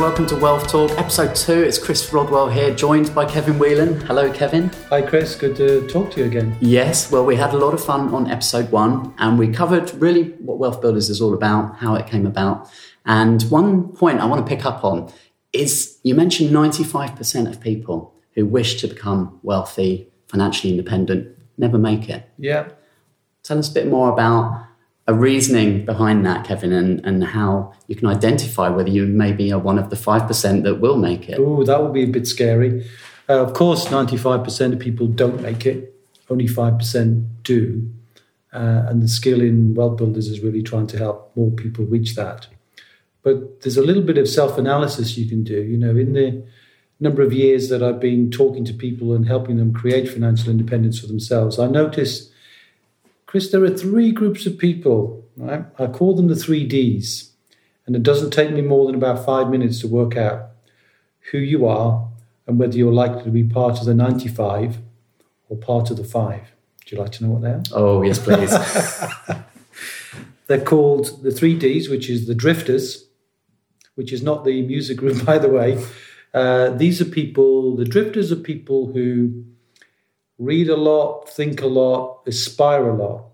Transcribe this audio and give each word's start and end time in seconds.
welcome 0.00 0.24
to 0.24 0.36
Wealth 0.36 0.66
Talk, 0.66 0.90
episode 0.92 1.36
two. 1.36 1.62
It's 1.62 1.76
Chris 1.76 2.10
Rodwell 2.10 2.48
here, 2.48 2.74
joined 2.74 3.14
by 3.14 3.26
Kevin 3.26 3.58
Whelan. 3.58 4.00
Hello, 4.00 4.32
Kevin. 4.32 4.70
Hi, 4.88 5.02
Chris. 5.02 5.36
Good 5.36 5.56
to 5.56 5.86
talk 5.88 6.10
to 6.12 6.20
you 6.20 6.24
again. 6.24 6.56
Yes, 6.58 7.12
well, 7.12 7.26
we 7.26 7.36
had 7.36 7.52
a 7.52 7.58
lot 7.58 7.74
of 7.74 7.84
fun 7.84 8.08
on 8.14 8.30
episode 8.30 8.72
one, 8.72 9.12
and 9.18 9.38
we 9.38 9.48
covered 9.52 9.92
really 10.00 10.30
what 10.38 10.56
Wealth 10.56 10.80
Builders 10.80 11.10
is 11.10 11.20
all 11.20 11.34
about, 11.34 11.76
how 11.76 11.96
it 11.96 12.06
came 12.06 12.24
about. 12.24 12.70
And 13.04 13.42
one 13.50 13.88
point 13.88 14.20
I 14.20 14.24
want 14.24 14.46
to 14.46 14.48
pick 14.48 14.64
up 14.64 14.84
on 14.84 15.12
is 15.52 15.98
you 16.02 16.14
mentioned 16.14 16.48
95% 16.48 17.50
of 17.50 17.60
people 17.60 18.14
who 18.32 18.46
wish 18.46 18.80
to 18.80 18.88
become 18.88 19.38
wealthy, 19.42 20.08
financially 20.28 20.70
independent, 20.70 21.36
never 21.58 21.76
make 21.76 22.08
it. 22.08 22.26
Yeah. 22.38 22.70
Tell 23.42 23.58
us 23.58 23.70
a 23.70 23.74
bit 23.74 23.86
more 23.86 24.10
about 24.10 24.64
a 25.10 25.14
reasoning 25.14 25.84
behind 25.84 26.24
that, 26.24 26.46
Kevin, 26.46 26.72
and, 26.72 27.04
and 27.04 27.24
how 27.24 27.72
you 27.88 27.96
can 27.96 28.06
identify 28.06 28.68
whether 28.68 28.88
you 28.88 29.06
maybe 29.06 29.52
are 29.52 29.58
one 29.58 29.76
of 29.76 29.90
the 29.90 29.96
5% 29.96 30.62
that 30.62 30.76
will 30.76 30.96
make 30.96 31.28
it. 31.28 31.36
Oh, 31.40 31.64
that 31.64 31.82
would 31.82 31.92
be 31.92 32.04
a 32.04 32.06
bit 32.06 32.28
scary. 32.28 32.88
Uh, 33.28 33.42
of 33.42 33.52
course, 33.52 33.86
95% 33.86 34.72
of 34.72 34.78
people 34.78 35.08
don't 35.08 35.42
make 35.42 35.66
it, 35.66 35.96
only 36.28 36.46
5% 36.46 37.26
do. 37.42 37.90
Uh, 38.52 38.84
and 38.86 39.02
the 39.02 39.08
skill 39.08 39.40
in 39.40 39.74
Wealth 39.74 39.96
Builders 39.96 40.28
is 40.28 40.40
really 40.40 40.62
trying 40.62 40.86
to 40.86 40.98
help 40.98 41.32
more 41.34 41.50
people 41.50 41.84
reach 41.86 42.14
that. 42.14 42.46
But 43.24 43.62
there's 43.62 43.76
a 43.76 43.82
little 43.82 44.04
bit 44.04 44.16
of 44.16 44.28
self 44.28 44.58
analysis 44.58 45.18
you 45.18 45.28
can 45.28 45.42
do. 45.42 45.60
You 45.60 45.76
know, 45.76 45.90
in 45.90 46.12
the 46.12 46.44
number 47.00 47.22
of 47.22 47.32
years 47.32 47.68
that 47.68 47.82
I've 47.82 48.00
been 48.00 48.30
talking 48.30 48.64
to 48.64 48.72
people 48.72 49.12
and 49.12 49.26
helping 49.26 49.56
them 49.56 49.74
create 49.74 50.08
financial 50.08 50.50
independence 50.50 51.00
for 51.00 51.08
themselves, 51.08 51.58
I 51.58 51.66
noticed 51.66 52.29
Chris, 53.30 53.52
there 53.52 53.62
are 53.62 53.70
three 53.70 54.10
groups 54.10 54.44
of 54.44 54.58
people, 54.58 55.24
right? 55.36 55.64
I 55.78 55.86
call 55.86 56.16
them 56.16 56.26
the 56.26 56.34
three 56.34 56.66
Ds. 56.66 57.30
And 57.86 57.94
it 57.94 58.02
doesn't 58.02 58.32
take 58.32 58.50
me 58.50 58.60
more 58.60 58.86
than 58.86 58.96
about 58.96 59.24
five 59.24 59.48
minutes 59.48 59.78
to 59.82 59.86
work 59.86 60.16
out 60.16 60.48
who 61.30 61.38
you 61.38 61.64
are 61.68 62.08
and 62.48 62.58
whether 62.58 62.76
you're 62.76 62.92
likely 62.92 63.22
to 63.22 63.30
be 63.30 63.44
part 63.44 63.78
of 63.78 63.84
the 63.84 63.94
95 63.94 64.78
or 65.48 65.56
part 65.56 65.92
of 65.92 65.96
the 65.96 66.02
five. 66.02 66.50
Would 66.80 66.90
you 66.90 66.98
like 66.98 67.12
to 67.12 67.24
know 67.24 67.30
what 67.30 67.42
they 67.42 67.50
are? 67.50 67.62
Oh, 67.70 68.02
yes, 68.02 68.18
please. 68.18 68.50
They're 70.48 70.64
called 70.64 71.22
the 71.22 71.30
three 71.30 71.56
Ds, 71.56 71.88
which 71.88 72.10
is 72.10 72.26
the 72.26 72.34
drifters, 72.34 73.06
which 73.94 74.12
is 74.12 74.24
not 74.24 74.44
the 74.44 74.60
music 74.62 74.96
group, 74.96 75.24
by 75.24 75.38
the 75.38 75.48
way. 75.48 75.80
Uh, 76.34 76.70
these 76.70 77.00
are 77.00 77.04
people, 77.04 77.76
the 77.76 77.84
drifters 77.84 78.32
are 78.32 78.36
people 78.36 78.92
who 78.92 79.44
read 80.40 80.70
a 80.70 80.76
lot, 80.76 81.28
think 81.28 81.60
a 81.60 81.66
lot, 81.66 82.22
aspire 82.26 82.88
a 82.88 82.96
lot. 82.96 83.26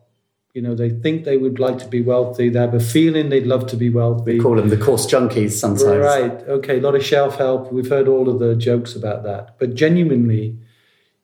You 0.53 0.63
know, 0.63 0.75
they 0.75 0.91
think 0.91 1.25
they 1.25 1.37
would 1.37 1.59
like 1.59 1.79
to 1.79 1.87
be 1.87 2.03
wealthy. 2.03 2.49
They 2.49 2.59
have 2.59 2.75
a 2.75 2.81
feeling 2.81 3.29
they'd 3.29 3.47
love 3.47 3.67
to 3.69 3.77
be 3.77 3.91
wealthy. 3.91 4.35
We 4.35 4.41
call 4.41 4.57
them 4.57 4.71
the 4.71 4.77
course 4.77 5.07
junkies 5.07 5.53
sometimes. 5.53 5.99
Right. 5.99 6.33
Okay. 6.49 6.79
A 6.79 6.81
lot 6.81 6.95
of 6.95 7.05
shelf 7.05 7.37
help. 7.37 7.73
We've 7.73 7.89
heard 7.89 8.09
all 8.09 8.29
of 8.29 8.39
the 8.41 8.57
jokes 8.57 8.97
about 8.97 9.23
that. 9.25 9.59
But 9.59 9.75
genuinely, 9.75 10.59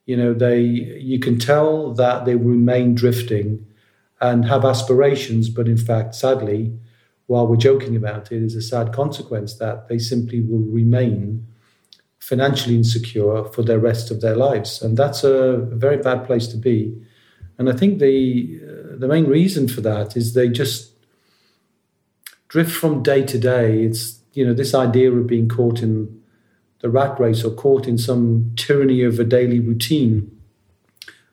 you 0.06 0.16
know, 0.16 0.34
they 0.34 0.60
you 0.60 1.18
can 1.18 1.38
tell 1.38 1.92
that 1.94 2.26
they 2.26 2.36
remain 2.36 2.94
drifting 2.94 3.66
and 4.20 4.44
have 4.44 4.64
aspirations, 4.64 5.48
but 5.48 5.66
in 5.66 5.78
fact, 5.78 6.14
sadly, 6.14 6.78
while 7.26 7.46
we're 7.46 7.56
joking 7.56 7.96
about 7.96 8.30
it, 8.30 8.42
is 8.42 8.54
a 8.54 8.62
sad 8.62 8.92
consequence 8.92 9.54
that 9.54 9.88
they 9.88 9.98
simply 9.98 10.40
will 10.40 10.66
remain 10.70 11.46
financially 12.22 12.76
insecure 12.76 13.44
for 13.46 13.64
the 13.64 13.80
rest 13.80 14.12
of 14.12 14.20
their 14.20 14.36
lives, 14.36 14.80
and 14.80 14.96
that's 14.96 15.24
a 15.24 15.56
very 15.56 15.96
bad 15.96 16.24
place 16.24 16.46
to 16.46 16.56
be. 16.56 16.96
And 17.58 17.68
I 17.68 17.72
think 17.72 17.98
the 17.98 18.60
uh, 18.62 18.96
the 18.96 19.08
main 19.08 19.26
reason 19.26 19.66
for 19.66 19.80
that 19.80 20.16
is 20.16 20.32
they 20.32 20.48
just 20.48 20.92
drift 22.46 22.70
from 22.70 23.02
day 23.02 23.24
to 23.24 23.38
day. 23.38 23.82
It's 23.82 24.20
you 24.34 24.46
know 24.46 24.54
this 24.54 24.72
idea 24.72 25.10
of 25.10 25.26
being 25.26 25.48
caught 25.48 25.82
in 25.82 26.22
the 26.78 26.90
rat 26.90 27.18
race 27.18 27.42
or 27.44 27.50
caught 27.50 27.88
in 27.88 27.98
some 27.98 28.52
tyranny 28.56 29.02
of 29.02 29.18
a 29.18 29.24
daily 29.24 29.58
routine 29.58 30.30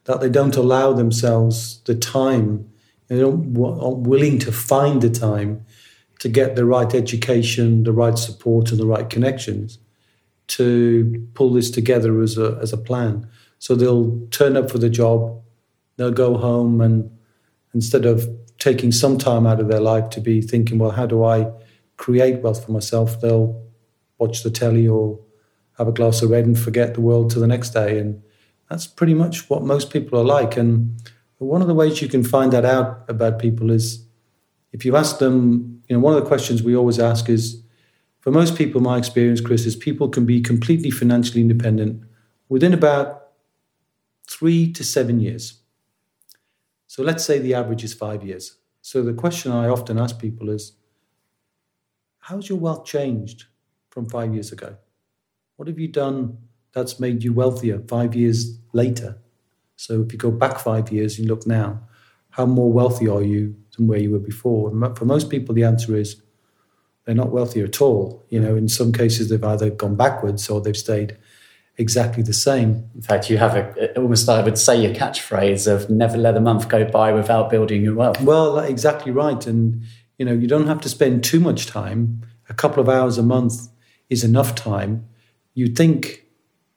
that 0.05 0.21
they 0.21 0.29
don't 0.29 0.57
allow 0.57 0.91
themselves 0.93 1.81
the 1.85 1.93
time. 1.93 2.67
They 3.09 3.19
don't 3.19 3.55
aren't 3.55 4.07
willing 4.07 4.39
to 4.39 4.51
find 4.51 5.03
the 5.03 5.11
time 5.11 5.65
to 6.17 6.29
get 6.29 6.55
the 6.55 6.65
right 6.65 6.95
education, 6.95 7.83
the 7.83 7.93
right 7.93 8.17
support, 8.17 8.71
and 8.71 8.79
the 8.79 8.87
right 8.87 9.07
connections 9.07 9.77
to 10.49 11.27
pull 11.33 11.53
this 11.53 11.71
together 11.71 12.21
as 12.21 12.37
a 12.37 12.57
as 12.61 12.73
a 12.73 12.77
plan. 12.77 13.27
So 13.59 13.75
they'll 13.75 14.19
turn 14.31 14.55
up 14.55 14.69
for 14.69 14.77
the 14.77 14.89
job, 14.89 15.41
they'll 15.97 16.11
go 16.11 16.37
home, 16.37 16.81
and 16.81 17.09
instead 17.73 18.05
of 18.05 18.27
taking 18.57 18.91
some 18.91 19.17
time 19.17 19.47
out 19.47 19.59
of 19.59 19.67
their 19.67 19.79
life 19.79 20.09
to 20.11 20.21
be 20.21 20.41
thinking, 20.41 20.79
well, 20.79 20.91
how 20.91 21.05
do 21.05 21.23
I 21.23 21.51
create 21.97 22.41
wealth 22.41 22.65
for 22.65 22.71
myself? 22.71 23.21
They'll 23.21 23.61
watch 24.17 24.43
the 24.43 24.51
telly 24.51 24.87
or 24.87 25.19
have 25.77 25.87
a 25.87 25.93
glass 25.93 26.21
of 26.21 26.29
red 26.29 26.45
and 26.45 26.59
forget 26.59 26.93
the 26.93 27.01
world 27.01 27.31
till 27.31 27.41
the 27.41 27.47
next 27.47 27.69
day. 27.69 27.99
And 27.99 28.21
that's 28.69 28.85
pretty 28.85 29.13
much 29.13 29.49
what 29.49 29.63
most 29.63 29.91
people 29.91 30.19
are 30.19 30.25
like. 30.25 30.57
And 30.57 31.01
one 31.37 31.61
of 31.61 31.67
the 31.67 31.73
ways 31.73 32.01
you 32.01 32.09
can 32.09 32.23
find 32.23 32.51
that 32.51 32.65
out 32.65 33.05
about 33.07 33.39
people 33.39 33.71
is 33.71 34.05
if 34.73 34.83
you 34.83 34.95
ask 34.95 35.19
them, 35.19 35.81
you 35.87 35.95
know, 35.95 36.01
one 36.01 36.13
of 36.13 36.21
the 36.21 36.27
questions 36.27 36.61
we 36.61 36.75
always 36.75 36.99
ask 36.99 37.29
is, 37.29 37.63
for 38.19 38.31
most 38.31 38.57
people, 38.57 38.81
my 38.81 38.97
experience, 38.97 39.41
Chris, 39.41 39.65
is 39.65 39.75
people 39.75 40.09
can 40.09 40.25
be 40.25 40.41
completely 40.41 40.91
financially 40.91 41.41
independent 41.41 42.03
within 42.49 42.73
about 42.73 43.29
three 44.27 44.71
to 44.73 44.83
seven 44.83 45.19
years. 45.19 45.61
So 46.87 47.03
let's 47.03 47.23
say 47.23 47.39
the 47.39 47.53
average 47.53 47.83
is 47.83 47.93
five 47.93 48.23
years. 48.23 48.57
So 48.81 49.03
the 49.03 49.13
question 49.13 49.51
I 49.51 49.67
often 49.67 49.97
ask 49.97 50.19
people 50.19 50.49
is 50.49 50.73
How's 52.19 52.49
your 52.49 52.59
wealth 52.59 52.85
changed 52.85 53.45
from 53.89 54.07
five 54.07 54.33
years 54.33 54.51
ago? 54.51 54.77
What 55.55 55.67
have 55.67 55.79
you 55.79 55.87
done 55.87 56.37
that's 56.73 56.99
made 56.99 57.23
you 57.23 57.33
wealthier 57.33 57.79
five 57.87 58.15
years 58.15 58.59
later? 58.73 59.17
So 59.75 60.01
if 60.01 60.11
you 60.11 60.19
go 60.19 60.29
back 60.29 60.59
five 60.59 60.91
years 60.91 61.17
and 61.17 61.27
look 61.27 61.47
now, 61.47 61.81
how 62.31 62.45
more 62.45 62.71
wealthy 62.71 63.07
are 63.07 63.23
you 63.23 63.55
than 63.75 63.87
where 63.87 63.97
you 63.97 64.11
were 64.11 64.19
before? 64.19 64.69
And 64.69 64.97
for 64.97 65.05
most 65.05 65.29
people, 65.29 65.55
the 65.55 65.63
answer 65.63 65.95
is 65.95 66.21
they're 67.05 67.15
not 67.15 67.31
wealthy 67.31 67.61
at 67.61 67.81
all. 67.81 68.25
You 68.29 68.39
know, 68.39 68.55
in 68.55 68.67
some 68.67 68.91
cases, 68.91 69.29
they've 69.29 69.43
either 69.43 69.69
gone 69.69 69.95
backwards 69.95 70.49
or 70.49 70.61
they've 70.61 70.77
stayed 70.77 71.17
exactly 71.77 72.21
the 72.21 72.33
same. 72.33 72.89
In 72.93 73.01
fact, 73.01 73.29
you 73.29 73.37
have 73.37 73.55
a 73.55 73.97
almost 73.99 74.29
I 74.29 74.43
would 74.43 74.57
say 74.57 74.81
your 74.81 74.93
catchphrase 74.93 75.71
of 75.71 75.89
"never 75.89 76.17
let 76.17 76.37
a 76.37 76.41
month 76.41 76.69
go 76.69 76.85
by 76.85 77.13
without 77.13 77.49
building 77.49 77.83
your 77.83 77.95
wealth." 77.95 78.21
Well, 78.21 78.59
exactly 78.59 79.11
right, 79.11 79.45
and 79.47 79.83
you 80.17 80.25
know, 80.25 80.33
you 80.33 80.47
don't 80.47 80.67
have 80.67 80.81
to 80.81 80.89
spend 80.89 81.23
too 81.23 81.39
much 81.39 81.65
time. 81.65 82.25
A 82.49 82.53
couple 82.53 82.81
of 82.81 82.89
hours 82.89 83.17
a 83.17 83.23
month 83.23 83.69
is 84.09 84.23
enough 84.23 84.53
time. 84.55 85.07
You'd 85.53 85.77
think 85.77 86.25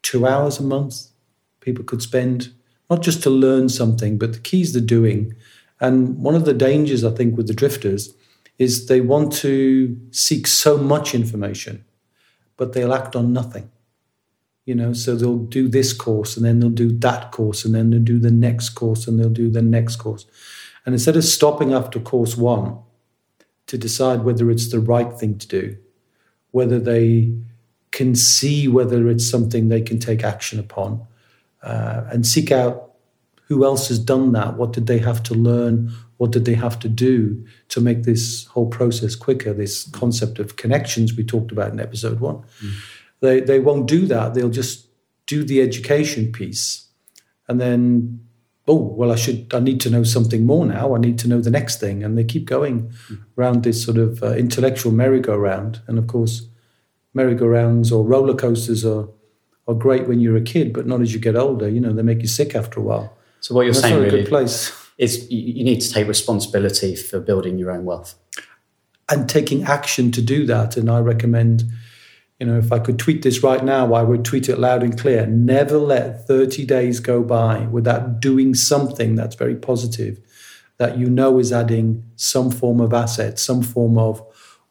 two 0.03 0.27
hours 0.27 0.59
a 0.59 0.63
month 0.63 1.09
people 1.61 1.85
could 1.85 2.03
spend 2.03 2.53
not 2.91 3.03
just 3.03 3.23
to 3.23 3.31
learn 3.31 3.69
something, 3.69 4.19
but 4.19 4.35
the 4.35 4.39
key 4.39 4.61
is 4.61 4.73
the 4.73 4.81
doing. 4.81 5.35
And 5.81 6.19
one 6.19 6.35
of 6.35 6.45
the 6.45 6.53
dangers 6.53 7.05
I 7.05 7.11
think 7.11 7.37
with 7.37 7.47
the 7.47 7.55
drifters 7.55 8.15
is 8.59 8.87
they 8.87 9.01
want 9.01 9.33
to 9.33 9.99
seek 10.11 10.47
so 10.47 10.77
much 10.77 11.15
information, 11.15 11.85
but 12.57 12.73
they'll 12.73 12.95
act 12.95 13.17
on 13.17 13.33
nothing. 13.33 13.71
You 14.65 14.77
know, 14.77 14.93
so 14.93 15.17
they'll 15.17 15.39
do 15.39 15.67
this 15.67 15.93
course 15.93 16.37
and 16.37 16.47
then 16.47 16.61
they'll 16.61 16.71
do 16.71 16.97
that 16.99 17.33
course 17.33 17.65
and 17.65 17.75
then 17.75 17.91
they'll 17.91 18.01
do 18.01 18.21
the 18.21 18.31
next 18.31 18.71
course 18.71 19.09
and 19.09 19.19
they'll 19.19 19.29
do 19.29 19.51
the 19.51 19.63
next 19.63 19.97
course. 19.97 20.25
And 20.87 20.95
instead 20.95 21.17
of 21.17 21.25
stopping 21.25 21.73
after 21.73 21.99
course 21.99 22.37
one 22.37 22.79
to 23.67 23.77
decide 23.77 24.23
whether 24.23 24.51
it's 24.51 24.71
the 24.71 24.79
right 24.81 25.13
thing 25.13 25.39
to 25.39 25.49
do, 25.49 25.77
whether 26.53 26.79
they 26.79 27.35
can 27.91 28.15
see 28.15 28.69
whether 28.69 29.09
it's 29.09 29.29
something 29.29 29.69
they 29.69 29.83
can 29.83 29.99
take 29.99 30.23
action 30.23 30.61
upon, 30.61 31.07
uh, 31.63 32.05
and 32.11 32.27
seek 32.27 32.53
out 32.53 32.92
who 33.53 33.65
else 33.65 33.89
has 33.89 33.99
done 33.99 34.33
that, 34.33 34.57
what 34.57 34.73
did 34.73 34.87
they 34.87 34.99
have 34.99 35.23
to 35.23 35.35
learn, 35.35 35.93
what 36.17 36.33
did 36.33 36.45
they 36.45 36.55
have 36.55 36.79
to 36.79 36.89
do 36.89 37.45
to 37.69 37.81
make 37.81 38.05
this 38.05 38.47
whole 38.47 38.67
process 38.67 39.15
quicker? 39.15 39.53
This 39.53 39.89
concept 39.91 40.39
of 40.39 40.57
connections 40.57 41.15
we 41.15 41.25
talked 41.25 41.53
about 41.53 41.73
in 41.73 41.81
episode 41.81 42.21
one. 42.21 42.37
Mm. 42.37 42.73
They, 43.21 43.41
they 43.41 43.61
won't 43.61 43.87
do 43.87 44.07
that. 44.07 44.33
They'll 44.33 44.49
just 44.49 44.87
do 45.27 45.45
the 45.45 45.61
education 45.61 46.33
piece. 46.33 46.89
And 47.47 47.61
then, 47.61 48.21
oh, 48.67 48.83
well, 48.99 49.13
I 49.13 49.17
should, 49.17 49.53
I 49.53 49.61
need 49.61 49.81
to 49.83 49.91
know 49.91 50.05
something 50.05 50.47
more 50.47 50.65
now. 50.65 50.95
I 50.95 50.99
need 50.99 51.19
to 51.19 51.29
know 51.29 51.41
the 51.41 51.51
next 51.51 51.79
thing. 51.79 52.03
And 52.03 52.17
they 52.17 52.25
keep 52.25 52.47
going 52.47 52.91
mm. 53.09 53.19
around 53.37 53.63
this 53.63 53.85
sort 53.85 53.99
of 53.99 54.23
uh, 54.23 54.35
intellectual 54.35 54.93
merry-go-round. 54.93 55.83
And 55.87 55.99
of 55.99 56.07
course, 56.07 56.49
merry-go-rounds 57.15 57.93
or 57.93 58.05
roller 58.05 58.35
coasters 58.35 58.85
are, 58.85 59.09
are 59.69 59.75
great 59.75 60.09
when 60.09 60.21
you're 60.21 60.37
a 60.37 60.43
kid, 60.55 60.73
but 60.73 60.87
not 60.87 61.03
as 61.03 61.13
you 61.13 61.21
get 61.21 61.37
older. 61.37 61.69
You 61.69 61.81
know, 61.81 61.93
they 61.93 62.03
make 62.03 62.23
you 62.23 62.29
sick 62.29 62.55
after 62.55 62.81
a 62.81 62.83
while. 62.83 63.17
So 63.43 63.57
what 63.57 63.65
you're 63.65 63.75
saying 63.75 63.97
not 63.97 64.03
really, 64.03 64.21
a 64.21 64.23
good 64.23 64.29
place 64.29 64.73
is 64.99 65.29
you 65.31 65.65
need 65.65 65.81
to 65.81 65.93
take 65.93 66.07
responsibility 66.07 66.95
for 66.95 67.19
building 67.19 67.59
your 67.59 67.73
own 67.73 67.85
wealth 67.85 68.15
and 69.11 69.29
taking 69.29 69.65
action 69.65 70.13
to 70.13 70.23
do 70.23 70.47
that. 70.47 70.77
And 70.77 70.89
I 70.89 71.01
recommend, 71.01 71.65
you 72.39 72.47
know, 72.47 72.57
if 72.57 72.71
I 72.71 72.79
could 72.79 73.01
tweet 73.01 73.23
this 73.23 73.43
right 73.43 73.65
now, 73.65 73.95
I 73.95 74.05
would 74.05 74.25
tweet 74.25 74.49
it 74.49 74.61
loud 74.61 74.85
and 74.85 74.97
clear. 74.97 75.27
Never 75.27 75.77
let 75.77 76.29
30 76.29 76.65
days 76.65 77.01
go 77.01 77.25
by 77.25 77.67
without 77.67 78.21
doing 78.21 78.55
something 78.55 79.17
that's 79.17 79.35
very 79.35 79.57
positive 79.57 80.21
that 80.79 80.97
you 80.97 81.11
know 81.11 81.39
is 81.41 81.53
adding 81.53 82.05
some 82.15 82.51
form 82.51 82.81
of 82.81 82.95
asset, 82.95 83.41
some 83.41 83.63
form 83.63 83.99
of 83.99 84.23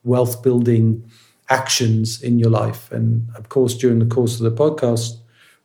wealth 0.04 0.42
building 0.42 1.04
actions 1.50 2.22
in 2.24 2.40
your 2.40 2.50
life. 2.50 2.90
And 2.90 3.28
of 3.36 3.50
course, 3.50 3.76
during 3.76 4.00
the 4.00 4.06
course 4.06 4.40
of 4.40 4.44
the 4.44 4.52
podcast, 4.52 5.18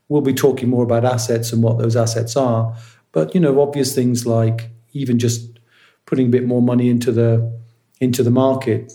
we'll 0.08 0.20
be 0.20 0.35
talking 0.35 0.69
more 0.69 0.85
about 0.85 1.05
assets 1.05 1.53
and 1.53 1.62
what 1.62 1.79
those 1.79 1.97
assets 1.97 2.37
are. 2.37 2.76
But 3.17 3.35
you 3.35 3.41
know, 3.41 3.63
obvious 3.63 3.95
things 3.95 4.27
like 4.27 4.69
even 4.93 5.19
just 5.19 5.59
putting 6.05 6.27
a 6.27 6.29
bit 6.31 6.45
more 6.45 6.61
money 6.61 6.91
into 6.91 7.11
the 7.11 7.51
into 7.99 8.23
the 8.23 8.31
market, 8.31 8.93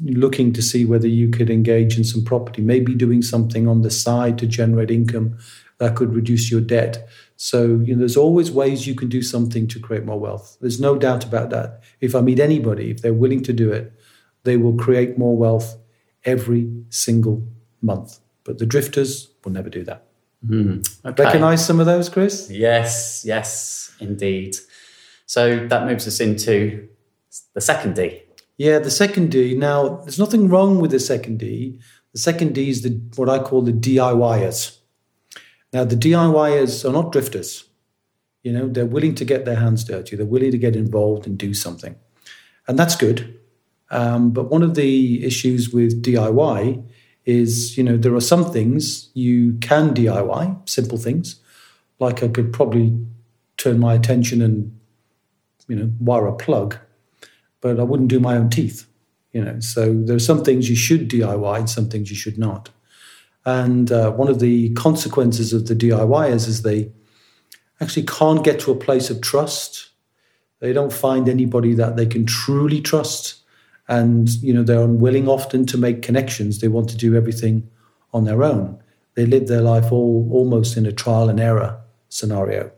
looking 0.00 0.52
to 0.52 0.62
see 0.62 0.84
whether 0.84 1.08
you 1.08 1.28
could 1.28 1.50
engage 1.50 1.98
in 1.98 2.04
some 2.04 2.22
property, 2.22 2.62
maybe 2.62 2.94
doing 2.94 3.20
something 3.20 3.66
on 3.66 3.82
the 3.82 3.90
side 3.90 4.38
to 4.38 4.46
generate 4.46 4.92
income 4.92 5.36
that 5.78 5.96
could 5.96 6.14
reduce 6.14 6.52
your 6.52 6.60
debt. 6.60 7.08
So 7.34 7.82
you 7.84 7.94
know, 7.94 7.98
there's 7.98 8.16
always 8.16 8.52
ways 8.52 8.86
you 8.86 8.94
can 8.94 9.08
do 9.08 9.22
something 9.22 9.66
to 9.66 9.80
create 9.80 10.04
more 10.04 10.20
wealth. 10.20 10.56
There's 10.60 10.80
no 10.80 10.96
doubt 10.96 11.24
about 11.24 11.50
that. 11.50 11.82
If 12.00 12.14
I 12.14 12.20
meet 12.20 12.38
anybody, 12.38 12.92
if 12.92 13.02
they're 13.02 13.12
willing 13.12 13.42
to 13.42 13.52
do 13.52 13.72
it, 13.72 13.92
they 14.44 14.56
will 14.56 14.76
create 14.76 15.18
more 15.18 15.36
wealth 15.36 15.76
every 16.24 16.70
single 16.90 17.42
month. 17.82 18.20
But 18.44 18.58
the 18.58 18.66
drifters 18.66 19.30
will 19.42 19.50
never 19.50 19.68
do 19.68 19.82
that. 19.82 20.06
Mm, 20.46 20.86
okay. 21.04 21.24
Recognize 21.24 21.64
some 21.64 21.80
of 21.80 21.86
those, 21.86 22.08
Chris? 22.08 22.50
Yes, 22.50 23.22
yes, 23.24 23.94
indeed. 24.00 24.56
So 25.26 25.66
that 25.66 25.86
moves 25.86 26.06
us 26.06 26.20
into 26.20 26.88
the 27.54 27.60
second 27.60 27.96
D. 27.96 28.22
Yeah, 28.56 28.78
the 28.78 28.90
second 28.90 29.30
D. 29.30 29.54
Now, 29.54 29.96
there's 30.02 30.18
nothing 30.18 30.48
wrong 30.48 30.80
with 30.80 30.90
the 30.90 31.00
second 31.00 31.38
D. 31.38 31.80
The 32.12 32.18
second 32.18 32.54
D 32.54 32.68
is 32.68 32.82
the 32.82 33.00
what 33.16 33.28
I 33.28 33.38
call 33.38 33.62
the 33.62 33.72
DIYers. 33.72 34.78
Now, 35.72 35.84
the 35.84 35.96
DIYers 35.96 36.88
are 36.88 36.92
not 36.92 37.10
drifters. 37.10 37.64
You 38.42 38.52
know, 38.52 38.68
they're 38.68 38.86
willing 38.86 39.14
to 39.16 39.24
get 39.24 39.44
their 39.44 39.56
hands 39.56 39.84
dirty. 39.84 40.14
They're 40.14 40.26
willing 40.26 40.52
to 40.52 40.58
get 40.58 40.76
involved 40.76 41.26
and 41.26 41.38
do 41.38 41.54
something, 41.54 41.96
and 42.68 42.78
that's 42.78 42.94
good. 42.94 43.38
Um, 43.90 44.30
but 44.30 44.50
one 44.50 44.62
of 44.62 44.74
the 44.74 45.24
issues 45.24 45.70
with 45.70 46.02
DIY 46.02 46.84
is, 47.24 47.76
you 47.76 47.84
know, 47.84 47.96
there 47.96 48.14
are 48.14 48.20
some 48.20 48.52
things 48.52 49.10
you 49.14 49.56
can 49.60 49.94
DIY, 49.94 50.68
simple 50.68 50.98
things, 50.98 51.40
like 51.98 52.22
I 52.22 52.28
could 52.28 52.52
probably 52.52 52.96
turn 53.56 53.78
my 53.78 53.94
attention 53.94 54.42
and, 54.42 54.78
you 55.68 55.76
know, 55.76 55.90
wire 56.00 56.26
a 56.26 56.34
plug, 56.34 56.76
but 57.60 57.80
I 57.80 57.82
wouldn't 57.82 58.10
do 58.10 58.20
my 58.20 58.36
own 58.36 58.50
teeth, 58.50 58.86
you 59.32 59.42
know. 59.42 59.58
So 59.60 59.94
there 59.94 60.16
are 60.16 60.20
some 60.20 60.44
things 60.44 60.68
you 60.68 60.76
should 60.76 61.08
DIY 61.08 61.58
and 61.58 61.70
some 61.70 61.88
things 61.88 62.10
you 62.10 62.16
should 62.16 62.38
not. 62.38 62.70
And 63.46 63.92
uh, 63.92 64.12
one 64.12 64.28
of 64.28 64.40
the 64.40 64.72
consequences 64.74 65.52
of 65.52 65.66
the 65.66 65.74
DIYers 65.74 66.48
is 66.48 66.62
they 66.62 66.90
actually 67.80 68.06
can't 68.06 68.44
get 68.44 68.60
to 68.60 68.72
a 68.72 68.76
place 68.76 69.10
of 69.10 69.20
trust. 69.20 69.90
They 70.60 70.72
don't 70.72 70.92
find 70.92 71.28
anybody 71.28 71.74
that 71.74 71.96
they 71.96 72.06
can 72.06 72.26
truly 72.26 72.80
trust 72.80 73.43
and 73.88 74.28
you 74.42 74.52
know 74.52 74.62
they're 74.62 74.82
unwilling 74.82 75.28
often 75.28 75.66
to 75.66 75.78
make 75.78 76.02
connections. 76.02 76.60
They 76.60 76.68
want 76.68 76.88
to 76.90 76.96
do 76.96 77.14
everything 77.14 77.68
on 78.12 78.24
their 78.24 78.42
own. 78.42 78.82
They 79.14 79.26
live 79.26 79.46
their 79.46 79.60
life 79.60 79.92
all 79.92 80.28
almost 80.32 80.76
in 80.76 80.86
a 80.86 80.92
trial 80.92 81.28
and 81.28 81.40
error 81.40 81.80
scenario. 82.08 82.70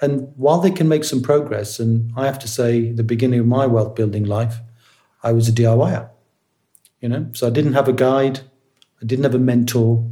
And 0.00 0.32
while 0.36 0.60
they 0.60 0.70
can 0.70 0.88
make 0.88 1.04
some 1.04 1.22
progress 1.22 1.78
and 1.78 2.12
i 2.16 2.26
have 2.26 2.38
to 2.40 2.48
say 2.48 2.90
the 2.90 3.04
beginning 3.04 3.40
of 3.40 3.46
my 3.46 3.66
wealth 3.66 3.94
building 3.94 4.24
life 4.24 4.56
i 5.22 5.32
was 5.32 5.48
a 5.48 5.52
diyer 5.52 6.10
you 7.00 7.08
know? 7.08 7.28
So 7.34 7.46
i 7.46 7.50
didn't 7.50 7.74
have 7.74 7.88
a 7.88 7.92
guide. 7.92 8.40
I 9.02 9.04
didn't 9.04 9.24
have 9.24 9.34
a 9.34 9.38
mentor. 9.38 10.08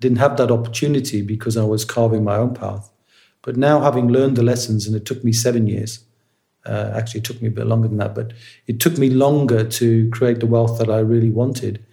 Didn't 0.00 0.18
have 0.18 0.36
that 0.36 0.50
opportunity 0.50 1.22
because 1.22 1.56
i 1.56 1.64
was 1.64 1.84
carving 1.84 2.24
my 2.24 2.36
own 2.36 2.54
path. 2.54 2.90
But 3.42 3.56
now 3.56 3.80
having 3.80 4.08
learned 4.08 4.36
the 4.36 4.42
lessons 4.42 4.86
and 4.86 4.96
it 4.96 5.04
took 5.04 5.22
me 5.24 5.32
7 5.32 5.66
years 5.66 6.04
uh, 6.68 6.92
actually, 6.94 7.20
it 7.20 7.24
took 7.24 7.40
me 7.40 7.48
a 7.48 7.52
bit 7.52 7.66
longer 7.66 7.88
than 7.88 7.96
that, 7.98 8.14
but 8.14 8.32
it 8.66 8.78
took 8.78 8.98
me 8.98 9.08
longer 9.08 9.64
to 9.64 10.08
create 10.10 10.40
the 10.40 10.46
wealth 10.46 10.78
that 10.78 10.90
I 10.90 10.98
really 10.98 11.30
wanted 11.30 11.84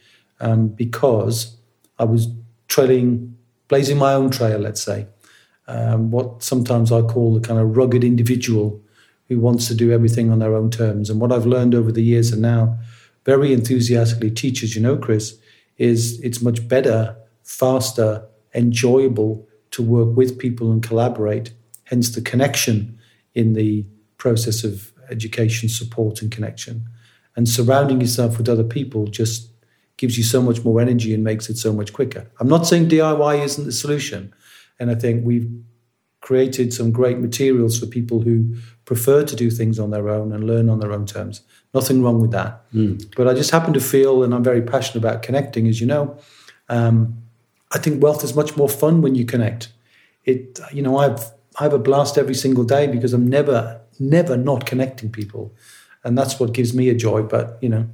um, 0.42 0.68
because 0.68 1.56
I 1.98 2.04
was 2.04 2.28
trailing, 2.68 3.38
blazing 3.70 3.98
my 3.98 4.14
own 4.14 4.30
trail, 4.32 4.60
let's 4.60 4.82
say. 4.82 5.08
Um, 5.68 6.12
what 6.12 6.44
sometimes 6.44 6.92
I 6.92 7.02
call 7.02 7.34
the 7.34 7.40
kind 7.40 7.60
of 7.60 7.76
rugged 7.76 8.04
individual 8.04 8.82
who 9.30 9.40
wants 9.40 9.68
to 9.70 9.74
do 9.74 9.92
everything 9.92 10.30
on 10.30 10.40
their 10.40 10.54
own 10.54 10.70
terms. 10.70 11.10
And 11.10 11.20
what 11.20 11.32
I've 11.32 11.46
learned 11.46 11.74
over 11.74 11.92
the 11.92 12.04
years 12.04 12.32
and 12.32 12.42
now 12.42 12.78
very 13.24 13.54
enthusiastically 13.54 14.30
teaches, 14.30 14.76
you 14.76 14.82
know, 14.82 14.98
Chris, 14.98 15.40
is 15.78 16.20
it's 16.22 16.42
much 16.42 16.68
better, 16.68 17.16
faster, 17.44 18.26
enjoyable 18.54 19.48
to 19.72 19.82
work 19.82 20.16
with 20.16 20.38
people 20.38 20.72
and 20.72 20.84
collaborate. 20.84 21.54
Hence 21.86 22.14
the 22.14 22.22
connection 22.22 23.00
in 23.34 23.54
the 23.54 23.86
process 24.26 24.64
of 24.64 24.92
education, 25.12 25.70
support, 25.70 26.24
and 26.24 26.32
connection. 26.32 26.84
And 27.36 27.48
surrounding 27.48 28.02
yourself 28.02 28.40
with 28.40 28.50
other 28.50 28.64
people 28.64 29.06
just 29.06 29.52
gives 29.98 30.18
you 30.18 30.24
so 30.24 30.42
much 30.42 30.66
more 30.66 30.82
energy 30.82 31.14
and 31.14 31.24
makes 31.24 31.48
it 31.48 31.58
so 31.58 31.72
much 31.72 31.94
quicker. 31.94 32.24
I'm 32.40 32.48
not 32.48 32.66
saying 32.66 32.90
DIY 32.90 33.44
isn't 33.44 33.66
the 33.66 33.72
solution. 33.72 34.34
And 34.80 34.90
I 34.90 34.96
think 34.96 35.24
we've 35.24 35.48
created 36.22 36.74
some 36.74 36.92
great 36.92 37.20
materials 37.20 37.80
for 37.80 37.86
people 37.86 38.22
who 38.22 38.56
prefer 38.86 39.24
to 39.24 39.36
do 39.36 39.52
things 39.52 39.78
on 39.78 39.92
their 39.92 40.10
own 40.10 40.34
and 40.34 40.44
learn 40.44 40.70
on 40.70 40.80
their 40.80 40.92
own 40.92 41.06
terms. 41.06 41.44
Nothing 41.76 42.02
wrong 42.02 42.20
with 42.20 42.32
that. 42.32 42.52
Mm. 42.74 43.16
But 43.16 43.28
I 43.28 43.36
just 43.36 43.52
happen 43.52 43.74
to 43.74 43.80
feel, 43.80 44.24
and 44.24 44.34
I'm 44.34 44.44
very 44.44 44.64
passionate 44.64 45.04
about 45.06 45.22
connecting, 45.22 45.68
as 45.68 45.80
you 45.80 45.86
know. 45.86 46.18
Um, 46.68 47.22
I 47.72 47.78
think 47.78 48.02
wealth 48.02 48.24
is 48.24 48.34
much 48.36 48.58
more 48.58 48.70
fun 48.70 49.04
when 49.04 49.14
you 49.14 49.24
connect. 49.24 49.72
It, 50.24 50.60
you 50.72 50.82
know, 50.82 50.98
I've 50.98 51.24
I 51.60 51.64
have 51.64 51.74
a 51.74 51.80
blast 51.80 52.18
every 52.18 52.36
single 52.36 52.64
day 52.64 52.88
because 52.88 53.14
I'm 53.14 53.30
never 53.30 53.82
never 54.00 54.38
not 54.38 54.66
connecting 54.66 55.12
people. 55.12 55.54
And 56.04 56.18
that's 56.18 56.40
what 56.40 56.54
gives 56.54 56.74
me 56.74 56.90
a 56.90 56.96
joy. 56.96 57.24
But, 57.24 57.58
you 57.62 57.70
know, 57.70 57.90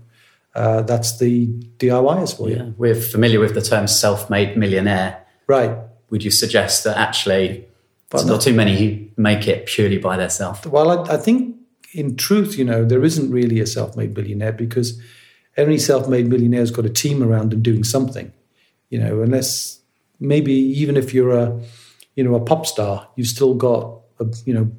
uh, 0.53 0.81
that's 0.81 1.18
the 1.18 1.48
DIYers 1.77 2.36
for 2.36 2.50
yeah. 2.50 2.69
We're 2.77 2.95
familiar 2.95 3.39
with 3.39 3.53
the 3.53 3.62
term 3.62 3.88
self 3.88 4.30
made 4.30 4.57
millionaire. 4.57 5.25
Right. 5.48 5.77
Would 6.09 6.24
you 6.24 6.31
suggest 6.31 6.83
that 6.83 6.98
actually 6.98 7.68
there's 8.09 8.25
not 8.25 8.42
too 8.42 8.53
many 8.53 8.77
who 8.77 9.07
make 9.21 9.48
it 9.48 9.65
purely 9.65 9.98
by 9.98 10.18
themselves? 10.18 10.65
Well, 10.68 10.92
I, 10.92 11.13
I 11.13 11.18
think 11.18 11.56
in 11.94 12.18
truth, 12.18 12.57
you 12.57 12.65
know, 12.65 12.83
there 12.83 13.04
isn't 13.04 13.31
really 13.31 13.59
a 13.59 13.65
self 13.65 13.95
made 13.95 14.15
millionaire 14.15 14.51
because 14.51 15.01
every 15.56 15.77
self 15.77 16.07
made 16.07 16.27
millionaire's 16.27 16.71
got 16.71 16.86
a 16.86 16.89
team 16.89 17.24
around 17.24 17.51
them 17.51 17.62
doing 17.62 17.83
something, 17.83 18.31
you 18.89 19.00
know, 19.00 19.21
unless 19.21 19.80
maybe 20.19 20.54
even 20.54 20.97
if 20.97 21.13
you're 21.13 21.38
a, 21.38 21.59
you 22.15 22.24
know, 22.24 22.36
a 22.36 22.42
pop 22.42 22.65
star, 22.65 23.07
you've 23.15 23.28
still 23.28 23.54
got 23.54 24.02
a, 24.19 24.25
you 24.45 24.54
know, 24.54 24.71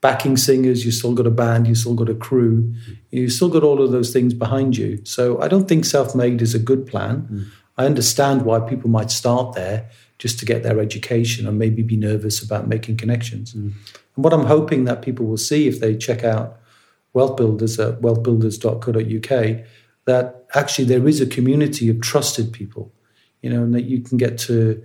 backing 0.00 0.36
singers, 0.36 0.84
you 0.84 0.92
still 0.92 1.14
got 1.14 1.26
a 1.26 1.30
band, 1.30 1.66
you 1.66 1.74
still 1.74 1.94
got 1.94 2.08
a 2.08 2.14
crew, 2.14 2.74
you 3.10 3.28
still 3.28 3.48
got 3.48 3.62
all 3.62 3.82
of 3.82 3.92
those 3.92 4.12
things 4.12 4.34
behind 4.34 4.76
you. 4.76 5.00
So 5.04 5.40
I 5.40 5.48
don't 5.48 5.68
think 5.68 5.84
self 5.84 6.14
made 6.14 6.42
is 6.42 6.54
a 6.54 6.58
good 6.58 6.86
plan. 6.86 7.28
Mm. 7.30 7.46
I 7.78 7.86
understand 7.86 8.42
why 8.42 8.60
people 8.60 8.90
might 8.90 9.10
start 9.10 9.54
there 9.54 9.90
just 10.18 10.38
to 10.38 10.46
get 10.46 10.62
their 10.62 10.80
education 10.80 11.46
and 11.46 11.58
maybe 11.58 11.82
be 11.82 11.96
nervous 11.96 12.42
about 12.42 12.68
making 12.68 12.96
connections. 12.96 13.54
Mm. 13.54 13.72
And 14.14 14.24
what 14.24 14.32
I'm 14.32 14.46
hoping 14.46 14.84
that 14.84 15.02
people 15.02 15.26
will 15.26 15.36
see 15.36 15.68
if 15.68 15.80
they 15.80 15.96
check 15.96 16.24
out 16.24 16.58
Wealth 17.12 17.36
Builders 17.36 17.78
at 17.78 18.00
wealthbuilders.co.uk, 18.00 19.66
that 20.04 20.46
actually 20.54 20.84
there 20.84 21.06
is 21.06 21.20
a 21.20 21.26
community 21.26 21.88
of 21.88 22.00
trusted 22.00 22.52
people, 22.52 22.92
you 23.42 23.50
know, 23.50 23.62
and 23.62 23.74
that 23.74 23.84
you 23.84 24.00
can 24.00 24.16
get 24.16 24.38
to 24.38 24.82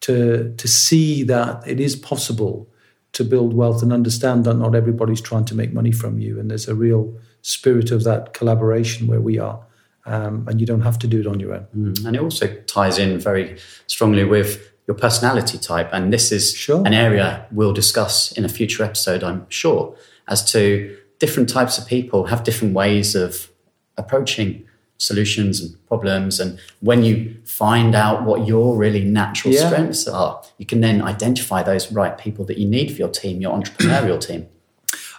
to 0.00 0.54
to 0.56 0.68
see 0.68 1.22
that 1.22 1.66
it 1.66 1.80
is 1.80 1.96
possible 1.96 2.71
to 3.12 3.24
build 3.24 3.54
wealth 3.54 3.82
and 3.82 3.92
understand 3.92 4.44
that 4.44 4.54
not 4.54 4.74
everybody's 4.74 5.20
trying 5.20 5.44
to 5.44 5.54
make 5.54 5.72
money 5.72 5.92
from 5.92 6.18
you. 6.18 6.40
And 6.40 6.50
there's 6.50 6.68
a 6.68 6.74
real 6.74 7.14
spirit 7.42 7.90
of 7.90 8.04
that 8.04 8.32
collaboration 8.32 9.06
where 9.06 9.20
we 9.20 9.38
are. 9.38 9.60
Um, 10.04 10.46
and 10.48 10.60
you 10.60 10.66
don't 10.66 10.80
have 10.80 10.98
to 11.00 11.06
do 11.06 11.20
it 11.20 11.26
on 11.26 11.38
your 11.38 11.54
own. 11.54 11.66
Mm. 11.76 12.06
And 12.06 12.16
it 12.16 12.22
also 12.22 12.52
ties 12.66 12.98
in 12.98 13.20
very 13.20 13.56
strongly 13.86 14.24
with 14.24 14.72
your 14.88 14.96
personality 14.96 15.58
type. 15.58 15.90
And 15.92 16.12
this 16.12 16.32
is 16.32 16.54
sure. 16.54 16.84
an 16.84 16.94
area 16.94 17.46
we'll 17.52 17.72
discuss 17.72 18.32
in 18.32 18.44
a 18.44 18.48
future 18.48 18.82
episode, 18.82 19.22
I'm 19.22 19.46
sure, 19.48 19.94
as 20.26 20.50
to 20.52 20.96
different 21.20 21.48
types 21.48 21.78
of 21.78 21.86
people 21.86 22.26
have 22.26 22.42
different 22.42 22.74
ways 22.74 23.14
of 23.14 23.48
approaching 23.96 24.64
solutions 25.02 25.60
and 25.60 25.86
problems. 25.88 26.38
And 26.38 26.60
when 26.78 27.02
you 27.02 27.36
find 27.44 27.92
out 27.94 28.22
what 28.22 28.46
your 28.46 28.76
really 28.76 29.04
natural 29.04 29.52
yeah. 29.52 29.66
strengths 29.66 30.06
are, 30.06 30.40
you 30.58 30.66
can 30.66 30.80
then 30.80 31.02
identify 31.02 31.60
those 31.64 31.90
right 31.90 32.16
people 32.16 32.44
that 32.44 32.56
you 32.56 32.68
need 32.68 32.92
for 32.92 32.98
your 32.98 33.08
team, 33.08 33.40
your 33.40 33.52
entrepreneurial 33.52 34.20
team. 34.28 34.46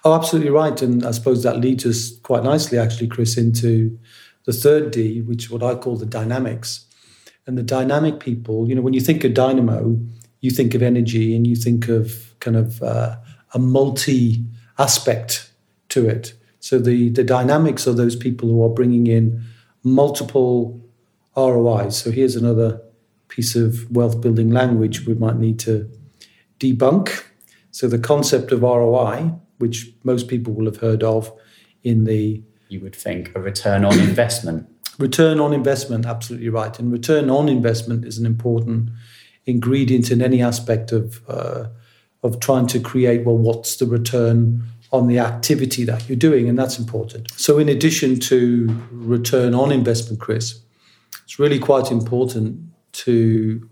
Oh, 0.05 0.13
absolutely 0.13 0.51
right. 0.51 0.81
And 0.81 1.05
I 1.05 1.11
suppose 1.11 1.43
that 1.43 1.59
leads 1.59 1.85
us 1.85 2.17
quite 2.19 2.43
nicely, 2.43 2.77
actually, 2.77 3.07
Chris, 3.07 3.37
into 3.37 3.99
the 4.45 4.53
third 4.53 4.91
D, 4.91 5.21
which 5.21 5.45
is 5.45 5.51
what 5.51 5.63
I 5.63 5.75
call 5.75 5.97
the 5.97 6.05
dynamics. 6.05 6.85
And 7.45 7.57
the 7.57 7.63
dynamic 7.63 8.21
people, 8.21 8.69
you 8.69 8.75
know, 8.75 8.81
when 8.81 8.93
you 8.93 9.01
think 9.01 9.25
of 9.25 9.33
dynamo, 9.33 9.99
you 10.39 10.49
think 10.49 10.73
of 10.75 10.81
energy 10.81 11.35
and 11.35 11.45
you 11.45 11.57
think 11.57 11.89
of 11.89 12.33
kind 12.39 12.55
of 12.55 12.81
uh, 12.81 13.17
a 13.53 13.59
multi 13.59 14.45
aspect 14.79 15.51
to 15.89 16.07
it. 16.07 16.33
So 16.61 16.79
the, 16.79 17.09
the 17.09 17.25
dynamics 17.25 17.85
are 17.85 17.93
those 17.93 18.15
people 18.15 18.47
who 18.47 18.63
are 18.63 18.69
bringing 18.69 19.07
in 19.07 19.43
multiple 19.83 20.81
ROIs. 21.35 21.97
So 21.97 22.11
here's 22.11 22.35
another 22.35 22.81
piece 23.27 23.55
of 23.55 23.89
wealth 23.91 24.21
building 24.21 24.51
language 24.51 25.05
we 25.05 25.13
might 25.15 25.37
need 25.37 25.59
to 25.59 25.89
debunk. 26.59 27.23
So 27.71 27.87
the 27.87 27.99
concept 27.99 28.51
of 28.51 28.61
ROI, 28.61 29.33
which 29.57 29.91
most 30.03 30.27
people 30.27 30.53
will 30.53 30.65
have 30.65 30.77
heard 30.77 31.03
of 31.03 31.31
in 31.83 32.05
the 32.05 32.43
you 32.69 32.79
would 32.79 32.95
think 32.95 33.31
a 33.35 33.39
return 33.39 33.85
on 33.85 33.99
investment. 34.09 34.67
return 34.97 35.39
on 35.39 35.53
investment, 35.53 36.05
absolutely 36.05 36.49
right. 36.49 36.77
And 36.79 36.91
return 36.91 37.29
on 37.29 37.49
investment 37.49 38.05
is 38.05 38.17
an 38.17 38.25
important 38.25 38.89
ingredient 39.45 40.09
in 40.11 40.21
any 40.21 40.41
aspect 40.41 40.91
of 40.91 41.21
uh, 41.27 41.65
of 42.23 42.39
trying 42.39 42.67
to 42.67 42.79
create. 42.79 43.25
Well, 43.25 43.37
what's 43.37 43.75
the 43.77 43.85
return 43.85 44.63
on 44.93 45.07
the 45.07 45.17
activity 45.17 45.83
that 45.85 46.07
you're 46.07 46.15
doing, 46.15 46.47
and 46.47 46.57
that's 46.57 46.77
important. 46.77 47.31
So, 47.31 47.57
in 47.57 47.67
addition 47.67 48.19
to 48.21 48.67
return 48.91 49.55
on 49.55 49.71
investment, 49.71 50.21
Chris, 50.21 50.61
it's 51.23 51.39
really 51.39 51.59
quite 51.59 51.91
important 51.91 52.61
to 52.93 53.67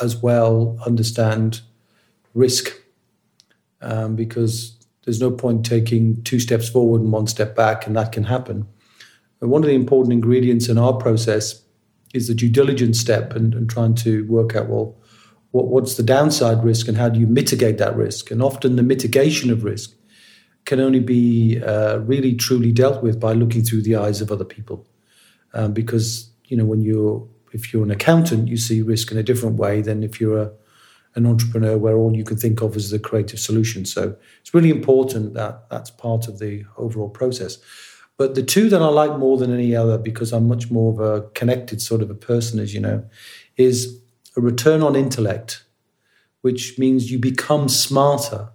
as 0.00 0.16
well 0.16 0.78
understand 0.84 1.62
risk 2.34 2.70
um, 3.80 4.14
because 4.14 4.76
there's 5.04 5.20
no 5.20 5.30
point 5.30 5.64
taking 5.64 6.22
two 6.22 6.38
steps 6.38 6.68
forward 6.68 7.00
and 7.00 7.10
one 7.10 7.26
step 7.26 7.56
back, 7.56 7.86
and 7.86 7.96
that 7.96 8.12
can 8.12 8.24
happen. 8.24 8.68
And 9.40 9.50
one 9.50 9.62
of 9.62 9.68
the 9.68 9.74
important 9.74 10.12
ingredients 10.12 10.68
in 10.68 10.76
our 10.76 10.92
process 10.92 11.62
is 12.12 12.28
the 12.28 12.34
due 12.34 12.50
diligence 12.50 13.00
step 13.00 13.34
and, 13.34 13.54
and 13.54 13.70
trying 13.70 13.94
to 13.96 14.26
work 14.26 14.54
out 14.54 14.68
well, 14.68 14.96
what, 15.58 15.68
what's 15.68 15.96
the 15.96 16.02
downside 16.04 16.62
risk 16.62 16.86
and 16.86 16.96
how 16.96 17.08
do 17.08 17.18
you 17.18 17.26
mitigate 17.26 17.78
that 17.78 17.96
risk? 17.96 18.30
And 18.30 18.40
often 18.40 18.76
the 18.76 18.82
mitigation 18.82 19.50
of 19.50 19.64
risk 19.64 19.92
can 20.64 20.78
only 20.78 21.00
be 21.00 21.60
uh, 21.60 21.98
really 21.98 22.34
truly 22.34 22.70
dealt 22.70 23.02
with 23.02 23.18
by 23.18 23.32
looking 23.32 23.64
through 23.64 23.82
the 23.82 23.96
eyes 23.96 24.20
of 24.20 24.30
other 24.30 24.44
people, 24.44 24.86
um, 25.54 25.72
because 25.72 26.30
you 26.44 26.56
know 26.56 26.64
when 26.64 26.82
you're 26.82 27.26
if 27.52 27.72
you're 27.72 27.82
an 27.82 27.90
accountant, 27.90 28.48
you 28.48 28.56
see 28.56 28.82
risk 28.82 29.10
in 29.10 29.18
a 29.18 29.22
different 29.22 29.56
way 29.56 29.80
than 29.80 30.02
if 30.02 30.20
you're 30.20 30.38
a, 30.38 30.52
an 31.14 31.26
entrepreneur 31.26 31.78
where 31.78 31.96
all 31.96 32.14
you 32.14 32.22
can 32.22 32.36
think 32.36 32.60
of 32.60 32.76
is 32.76 32.90
the 32.90 32.98
creative 32.98 33.40
solution. 33.40 33.84
So 33.86 34.14
it's 34.40 34.52
really 34.52 34.70
important 34.70 35.34
that 35.34 35.68
that's 35.70 35.90
part 35.90 36.28
of 36.28 36.38
the 36.38 36.64
overall 36.76 37.08
process. 37.08 37.58
But 38.18 38.34
the 38.34 38.42
two 38.42 38.68
that 38.68 38.82
I 38.82 38.88
like 38.88 39.16
more 39.18 39.38
than 39.38 39.54
any 39.54 39.74
other, 39.74 39.96
because 39.96 40.32
I'm 40.32 40.46
much 40.46 40.70
more 40.70 40.92
of 40.92 41.00
a 41.00 41.26
connected 41.30 41.80
sort 41.80 42.02
of 42.02 42.10
a 42.10 42.14
person, 42.14 42.60
as 42.60 42.74
you 42.74 42.80
know, 42.80 43.02
is 43.56 43.98
a 44.36 44.40
return 44.40 44.82
on 44.82 44.96
intellect, 44.96 45.64
which 46.40 46.78
means 46.78 47.10
you 47.10 47.18
become 47.18 47.68
smarter, 47.68 48.50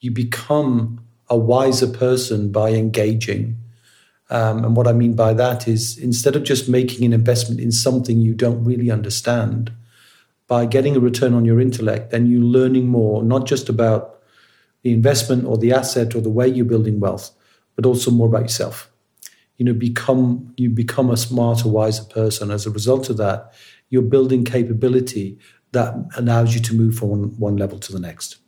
you 0.00 0.10
become 0.10 1.04
a 1.28 1.36
wiser 1.36 1.86
person 1.86 2.52
by 2.52 2.70
engaging 2.70 3.62
um, 4.32 4.64
and 4.64 4.74
what 4.74 4.88
I 4.88 4.92
mean 4.92 5.14
by 5.14 5.34
that 5.34 5.68
is 5.68 5.98
instead 5.98 6.36
of 6.36 6.42
just 6.42 6.66
making 6.66 7.04
an 7.04 7.12
investment 7.12 7.60
in 7.60 7.70
something 7.70 8.18
you 8.18 8.32
don't 8.34 8.64
really 8.64 8.90
understand, 8.90 9.72
by 10.48 10.64
getting 10.66 10.96
a 10.96 11.00
return 11.00 11.34
on 11.34 11.44
your 11.44 11.60
intellect, 11.60 12.10
then 12.10 12.26
you're 12.26 12.40
learning 12.40 12.88
more, 12.88 13.22
not 13.22 13.46
just 13.46 13.68
about 13.68 14.20
the 14.82 14.92
investment 14.92 15.44
or 15.44 15.58
the 15.58 15.72
asset 15.72 16.14
or 16.14 16.20
the 16.20 16.30
way 16.30 16.48
you're 16.48 16.64
building 16.64 16.98
wealth, 16.98 17.30
but 17.76 17.86
also 17.86 18.10
more 18.10 18.26
about 18.26 18.42
yourself. 18.42 18.90
You 19.62 19.66
know, 19.66 19.78
become 19.78 20.52
you 20.56 20.70
become 20.70 21.08
a 21.08 21.16
smarter, 21.16 21.68
wiser 21.68 22.02
person. 22.02 22.50
As 22.50 22.66
a 22.66 22.70
result 22.70 23.10
of 23.10 23.16
that, 23.18 23.52
you're 23.90 24.02
building 24.02 24.44
capability 24.44 25.38
that 25.70 25.94
allows 26.16 26.52
you 26.52 26.60
to 26.62 26.74
move 26.74 26.96
from 26.96 27.10
one, 27.10 27.38
one 27.38 27.56
level 27.56 27.78
to 27.78 27.92
the 27.92 28.00
next. 28.00 28.38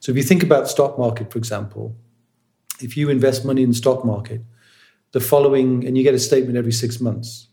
So 0.00 0.10
if 0.10 0.16
you 0.16 0.24
think 0.24 0.42
about 0.42 0.68
stock 0.68 0.98
market, 0.98 1.30
for 1.30 1.38
example, 1.38 1.94
if 2.80 2.96
you 2.96 3.10
invest 3.10 3.44
money 3.44 3.62
in 3.62 3.68
the 3.68 3.76
stock 3.76 4.04
market, 4.04 4.40
the 5.12 5.20
following, 5.20 5.86
and 5.86 5.96
you 5.96 6.02
get 6.02 6.14
a 6.14 6.18
statement 6.18 6.58
every 6.58 6.72
six 6.72 7.00
months. 7.00 7.46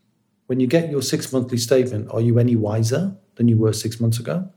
When 0.47 0.59
you 0.59 0.65
get 0.65 0.89
your 0.89 1.03
six 1.03 1.31
monthly 1.31 1.59
statement, 1.59 2.09
are 2.09 2.19
you 2.19 2.39
any 2.39 2.55
wiser 2.55 3.15
than 3.35 3.47
you 3.47 3.57
were 3.57 3.73
six 3.73 3.99
months 3.99 4.19
ago? 4.19 4.49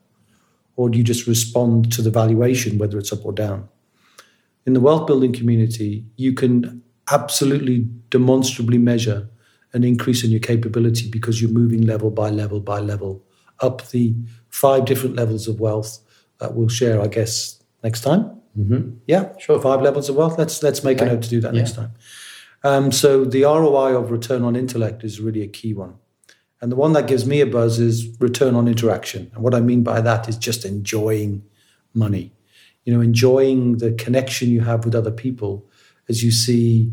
Or 0.76 0.88
do 0.88 0.96
you 0.96 1.04
just 1.04 1.26
respond 1.26 1.92
to 1.92 2.00
the 2.00 2.10
valuation, 2.10 2.78
whether 2.78 2.98
it's 2.98 3.12
up 3.12 3.26
or 3.26 3.32
down? 3.32 3.68
In 4.64 4.72
the 4.72 4.80
wealth 4.80 5.06
building 5.06 5.34
community, 5.34 6.06
you 6.16 6.32
can 6.32 6.82
absolutely 7.10 7.86
demonstrably 8.10 8.78
measure 8.78 9.28
an 9.72 9.84
increase 9.84 10.24
in 10.24 10.30
your 10.30 10.40
capability 10.40 11.08
because 11.08 11.40
you're 11.40 11.50
moving 11.50 11.82
level 11.82 12.10
by 12.10 12.30
level 12.30 12.60
by 12.60 12.80
level 12.80 13.22
up 13.60 13.86
the 13.88 14.14
five 14.48 14.84
different 14.84 15.16
levels 15.16 15.48
of 15.48 15.60
wealth 15.60 15.98
that 16.38 16.54
we'll 16.54 16.68
share, 16.68 17.00
I 17.00 17.06
guess, 17.06 17.62
next 17.82 18.02
time. 18.02 18.30
Mm-hmm. 18.58 18.96
Yeah, 19.06 19.36
sure. 19.38 19.60
Five 19.60 19.82
levels 19.82 20.08
of 20.08 20.16
wealth. 20.16 20.38
Let's 20.38 20.62
let's 20.62 20.82
make 20.82 20.98
okay. 20.98 21.10
a 21.10 21.14
note 21.14 21.22
to 21.22 21.28
do 21.28 21.40
that 21.40 21.54
yeah. 21.54 21.60
next 21.60 21.74
time. 21.74 21.92
Um, 22.64 22.90
so 22.90 23.24
the 23.24 23.42
ROI 23.42 23.96
of 23.96 24.10
return 24.10 24.42
on 24.42 24.56
intellect 24.56 25.04
is 25.04 25.20
really 25.20 25.42
a 25.42 25.46
key 25.46 25.74
one. 25.74 25.96
And 26.60 26.72
the 26.72 26.76
one 26.76 26.94
that 26.94 27.06
gives 27.06 27.26
me 27.26 27.40
a 27.40 27.46
buzz 27.46 27.78
is 27.78 28.18
return 28.18 28.54
on 28.54 28.66
interaction. 28.66 29.30
And 29.34 29.42
what 29.42 29.54
I 29.54 29.60
mean 29.60 29.82
by 29.82 30.00
that 30.00 30.28
is 30.28 30.38
just 30.38 30.64
enjoying 30.64 31.44
money. 31.92 32.32
You 32.84 32.94
know, 32.94 33.00
enjoying 33.00 33.78
the 33.78 33.92
connection 33.92 34.48
you 34.48 34.62
have 34.62 34.84
with 34.84 34.94
other 34.94 35.10
people 35.10 35.68
as 36.08 36.22
you 36.22 36.30
see, 36.30 36.92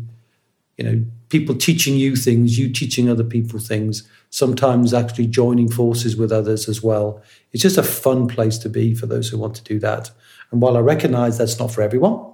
you 0.76 0.84
know, 0.84 1.04
people 1.28 1.54
teaching 1.54 1.96
you 1.96 2.16
things, 2.16 2.58
you 2.58 2.70
teaching 2.70 3.08
other 3.08 3.24
people 3.24 3.58
things, 3.58 4.08
sometimes 4.30 4.92
actually 4.92 5.26
joining 5.26 5.70
forces 5.70 6.16
with 6.16 6.32
others 6.32 6.68
as 6.68 6.82
well. 6.82 7.22
It's 7.52 7.62
just 7.62 7.78
a 7.78 7.82
fun 7.82 8.26
place 8.26 8.58
to 8.58 8.68
be 8.68 8.94
for 8.94 9.06
those 9.06 9.28
who 9.28 9.38
want 9.38 9.54
to 9.56 9.64
do 9.64 9.78
that. 9.80 10.10
And 10.50 10.60
while 10.60 10.76
I 10.76 10.80
recognize 10.80 11.38
that's 11.38 11.58
not 11.58 11.72
for 11.72 11.82
everyone, 11.82 12.32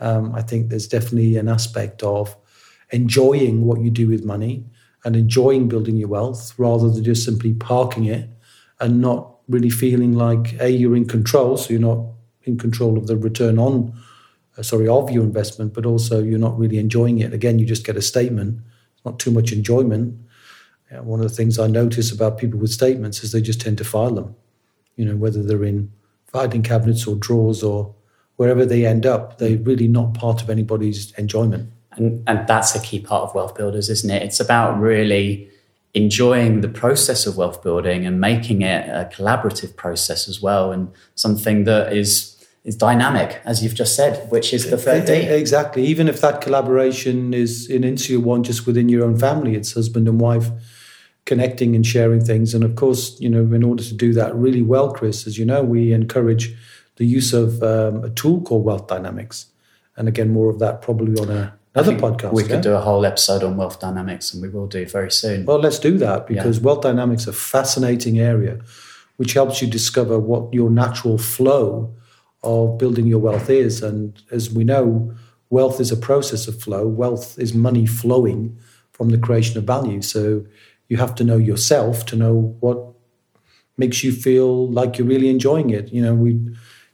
um, 0.00 0.34
I 0.34 0.42
think 0.42 0.68
there's 0.68 0.88
definitely 0.88 1.36
an 1.36 1.48
aspect 1.48 2.02
of 2.02 2.36
enjoying 2.90 3.64
what 3.64 3.80
you 3.80 3.90
do 3.90 4.08
with 4.08 4.24
money 4.24 4.64
and 5.04 5.16
enjoying 5.16 5.68
building 5.68 5.96
your 5.96 6.08
wealth 6.08 6.52
rather 6.58 6.90
than 6.90 7.04
just 7.04 7.24
simply 7.24 7.54
parking 7.54 8.04
it 8.04 8.28
and 8.80 9.00
not 9.00 9.36
really 9.48 9.70
feeling 9.70 10.12
like 10.12 10.60
a 10.60 10.68
you're 10.68 10.96
in 10.96 11.06
control 11.06 11.56
so 11.56 11.70
you're 11.70 11.80
not 11.80 12.04
in 12.42 12.58
control 12.58 12.98
of 12.98 13.06
the 13.06 13.16
return 13.16 13.58
on 13.58 13.92
Uh, 14.56 14.62
sorry 14.62 14.88
of 14.88 15.10
your 15.10 15.22
investment 15.22 15.74
but 15.74 15.84
also 15.84 16.22
you're 16.22 16.38
not 16.38 16.58
really 16.58 16.78
enjoying 16.78 17.18
it. 17.18 17.32
Again 17.32 17.58
you 17.58 17.66
just 17.66 17.86
get 17.86 17.96
a 17.96 18.02
statement. 18.02 18.60
Not 19.04 19.18
too 19.18 19.30
much 19.30 19.52
enjoyment. 19.52 20.18
Yeah, 20.90 21.00
one 21.00 21.20
of 21.20 21.28
the 21.28 21.34
things 21.34 21.58
i 21.58 21.66
notice 21.66 22.12
about 22.12 22.38
people 22.38 22.60
with 22.60 22.70
statements 22.70 23.24
is 23.24 23.32
they 23.32 23.40
just 23.40 23.60
tend 23.60 23.76
to 23.78 23.84
file 23.84 24.14
them 24.14 24.36
you 24.94 25.04
know 25.04 25.16
whether 25.16 25.42
they're 25.42 25.64
in 25.64 25.90
filing 26.26 26.62
cabinets 26.62 27.08
or 27.08 27.16
drawers 27.16 27.64
or 27.64 27.92
wherever 28.36 28.64
they 28.64 28.86
end 28.86 29.06
up 29.06 29.38
they're 29.38 29.58
really 29.58 29.88
not 29.88 30.14
part 30.14 30.42
of 30.42 30.50
anybody's 30.50 31.12
enjoyment. 31.12 31.70
And, 31.92 32.22
and 32.26 32.46
that's 32.46 32.74
a 32.74 32.80
key 32.80 33.00
part 33.00 33.22
of 33.22 33.34
Wealth 33.34 33.54
Builders, 33.54 33.88
isn't 33.88 34.10
it? 34.10 34.22
It's 34.22 34.38
about 34.38 34.78
really 34.78 35.48
enjoying 35.94 36.60
the 36.60 36.68
process 36.68 37.26
of 37.26 37.38
wealth 37.38 37.62
building 37.62 38.04
and 38.04 38.20
making 38.20 38.60
it 38.60 38.86
a 38.86 39.08
collaborative 39.10 39.74
process 39.76 40.28
as 40.28 40.42
well, 40.42 40.72
and 40.72 40.92
something 41.14 41.64
that 41.64 41.94
is 41.94 42.35
is 42.66 42.74
dynamic, 42.74 43.40
as 43.44 43.62
you've 43.62 43.74
just 43.74 43.94
said, 43.94 44.28
which 44.30 44.52
is 44.52 44.68
the 44.68 44.76
third 44.76 45.06
D. 45.06 45.12
Exactly. 45.12 45.86
Even 45.86 46.08
if 46.08 46.20
that 46.20 46.40
collaboration 46.40 47.32
is 47.32 47.70
an 47.70 47.84
insular 47.84 48.22
one 48.22 48.42
just 48.42 48.66
within 48.66 48.88
your 48.88 49.04
own 49.04 49.16
family, 49.16 49.54
it's 49.54 49.72
husband 49.72 50.08
and 50.08 50.20
wife 50.20 50.50
connecting 51.26 51.76
and 51.76 51.86
sharing 51.86 52.24
things. 52.24 52.54
And 52.54 52.64
of 52.64 52.74
course, 52.74 53.20
you 53.20 53.28
know, 53.28 53.54
in 53.54 53.62
order 53.62 53.84
to 53.84 53.94
do 53.94 54.12
that 54.14 54.34
really 54.34 54.62
well, 54.62 54.92
Chris, 54.92 55.28
as 55.28 55.38
you 55.38 55.44
know, 55.44 55.62
we 55.62 55.92
encourage 55.92 56.56
the 56.96 57.06
use 57.06 57.32
of 57.32 57.62
um, 57.62 58.02
a 58.02 58.10
tool 58.10 58.40
called 58.40 58.64
Wealth 58.64 58.88
Dynamics. 58.88 59.46
And 59.96 60.08
again, 60.08 60.32
more 60.32 60.50
of 60.50 60.58
that 60.58 60.82
probably 60.82 61.20
on 61.20 61.30
a 61.30 61.54
other 61.76 61.92
podcast. 61.92 62.32
We 62.32 62.42
could 62.42 62.62
do 62.62 62.74
a 62.74 62.80
whole 62.80 63.06
episode 63.06 63.44
on 63.44 63.56
wealth 63.56 63.78
dynamics, 63.78 64.32
and 64.32 64.42
we 64.42 64.48
will 64.48 64.66
do 64.66 64.86
very 64.86 65.10
soon. 65.10 65.44
Well, 65.44 65.58
let's 65.60 65.78
do 65.78 65.98
that 65.98 66.26
because 66.26 66.58
yeah. 66.58 66.64
wealth 66.64 66.80
dynamics 66.80 67.22
is 67.22 67.28
a 67.28 67.32
fascinating 67.32 68.18
area, 68.18 68.58
which 69.18 69.34
helps 69.34 69.62
you 69.62 69.68
discover 69.68 70.18
what 70.18 70.52
your 70.52 70.70
natural 70.70 71.18
flow 71.18 71.94
of 72.46 72.78
building 72.78 73.06
your 73.06 73.18
wealth 73.18 73.50
is. 73.50 73.82
And 73.82 74.20
as 74.30 74.50
we 74.50 74.64
know, 74.64 75.14
wealth 75.50 75.80
is 75.80 75.92
a 75.92 75.96
process 75.96 76.48
of 76.48 76.60
flow. 76.60 76.86
Wealth 76.86 77.38
is 77.38 77.52
money 77.52 77.86
flowing 77.86 78.58
from 78.92 79.10
the 79.10 79.18
creation 79.18 79.58
of 79.58 79.64
value. 79.64 80.00
So 80.00 80.46
you 80.88 80.96
have 80.96 81.14
to 81.16 81.24
know 81.24 81.36
yourself 81.36 82.06
to 82.06 82.16
know 82.16 82.56
what 82.60 82.78
makes 83.76 84.02
you 84.02 84.12
feel 84.12 84.70
like 84.70 84.96
you're 84.96 85.06
really 85.06 85.28
enjoying 85.28 85.70
it. 85.70 85.92
You 85.92 86.02
know, 86.02 86.14
we 86.14 86.40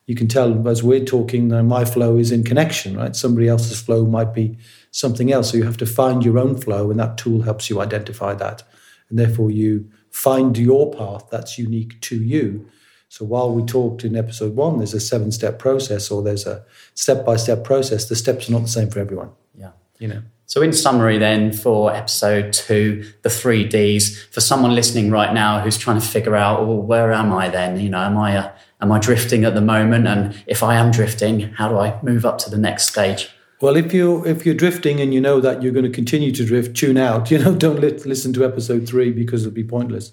you 0.07 0.17
can 0.17 0.27
tell 0.27 0.67
as 0.69 0.83
we're 0.83 1.05
talking, 1.05 1.49
that 1.49 1.63
my 1.63 1.85
flow 1.85 2.17
is 2.17 2.33
in 2.33 2.43
connection, 2.43 2.97
right? 2.97 3.15
Somebody 3.15 3.49
else's 3.49 3.81
flow 3.81 4.05
might 4.05 4.35
be 4.35 4.59
something 4.91 5.33
else. 5.33 5.51
So 5.51 5.57
you 5.57 5.63
have 5.63 5.77
to 5.77 5.87
find 5.87 6.25
your 6.25 6.39
own 6.39 6.57
flow, 6.57 6.91
and 6.91 6.99
that 6.99 7.19
tool 7.19 7.43
helps 7.43 7.71
you 7.71 7.81
identify 7.81 8.35
that. 8.35 8.65
And 9.09 9.19
therefore, 9.19 9.51
you 9.51 9.89
find 10.11 10.59
your 10.59 10.93
path 10.93 11.29
that's 11.31 11.57
unique 11.57 12.01
to 12.03 12.17
you. 12.17 12.69
So 13.13 13.27
while 13.27 13.53
we 13.53 13.63
talked 13.63 14.05
in 14.05 14.17
episode 14.17 14.57
one, 14.57 14.79
there's 14.79 14.95
a 14.95 15.01
seven 15.01 15.33
step 15.33 15.59
process 15.59 16.11
or 16.11 16.23
there's 16.23 16.47
a 16.47 16.65
step 16.95 17.27
by 17.27 17.37
step 17.37 17.63
process, 17.63 18.09
the 18.09 18.17
steps 18.17 18.49
are 18.49 18.53
not 18.53 18.63
the 18.63 18.69
same 18.69 18.89
for 18.89 19.01
everyone. 19.01 19.29
Yeah. 19.55 19.73
You 19.99 20.09
know. 20.09 20.23
So, 20.47 20.63
in 20.63 20.73
summary, 20.73 21.19
then, 21.19 21.53
for 21.53 21.95
episode 21.95 22.55
two, 22.55 23.05
the 23.21 23.29
three 23.29 23.69
Ds, 23.69 24.19
for 24.25 24.41
someone 24.41 24.75
listening 24.75 25.11
right 25.11 25.35
now 25.35 25.61
who's 25.61 25.77
trying 25.77 26.01
to 26.01 26.07
figure 26.07 26.35
out, 26.35 26.67
well, 26.67 26.81
where 26.81 27.13
am 27.13 27.35
I 27.35 27.51
then? 27.51 27.79
You 27.79 27.91
know, 27.91 27.99
am 27.99 28.17
I 28.17 28.33
a 28.33 28.51
Am 28.81 28.91
I 28.91 28.99
drifting 28.99 29.45
at 29.45 29.55
the 29.55 29.61
moment? 29.61 30.09
And 30.09 30.35
if 30.47 30.63
I 30.63 30.75
am 30.75 30.91
drifting, 30.91 31.41
how 31.53 31.69
do 31.69 31.79
I 31.79 32.01
move 32.03 32.25
up 32.25 32.39
to 32.39 32.51
the 32.51 32.59
next 32.59 32.87
stage? 32.87 33.29
Well, 33.61 33.77
if 33.77 33.93
you 33.95 34.27
if 34.27 34.47
you're 34.47 34.57
drifting 34.57 35.01
and 35.01 35.13
you 35.13 35.21
know 35.21 35.39
that 35.41 35.63
you're 35.63 35.73
going 35.73 35.85
to 35.85 35.91
continue 35.91 36.33
to 36.33 36.45
drift, 36.47 36.77
tune 36.77 36.97
out. 36.97 37.31
You 37.31 37.39
know, 37.39 37.55
don't 37.55 37.79
li- 37.79 38.03
listen 38.07 38.33
to 38.33 38.45
episode 38.45 38.89
three 38.89 39.13
because 39.13 39.43
it'll 39.43 39.55
be 39.55 39.63
pointless. 39.65 40.13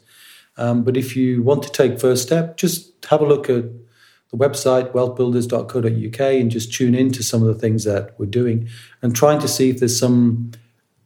Um, 0.59 0.83
but 0.83 0.97
if 0.97 1.15
you 1.15 1.41
want 1.41 1.63
to 1.63 1.71
take 1.71 1.99
first 1.99 2.21
step, 2.21 2.57
just 2.57 3.05
have 3.05 3.21
a 3.21 3.25
look 3.25 3.49
at 3.49 3.63
the 4.29 4.37
website 4.37 4.91
wealthbuilders.co.uk 4.91 6.19
and 6.19 6.51
just 6.51 6.73
tune 6.73 6.93
in 6.93 7.11
to 7.13 7.23
some 7.23 7.41
of 7.41 7.47
the 7.47 7.59
things 7.59 7.85
that 7.85 8.13
we're 8.19 8.27
doing 8.27 8.69
and 9.01 9.15
trying 9.15 9.39
to 9.39 9.47
see 9.47 9.69
if 9.69 9.79
there's 9.79 9.97
some 9.97 10.51